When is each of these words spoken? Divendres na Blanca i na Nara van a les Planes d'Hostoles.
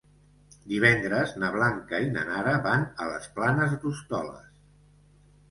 Divendres 0.69 1.33
na 1.43 1.49
Blanca 1.55 1.99
i 2.07 2.07
na 2.15 2.23
Nara 2.31 2.55
van 2.69 2.87
a 3.05 3.11
les 3.11 3.29
Planes 3.37 3.77
d'Hostoles. 3.85 4.51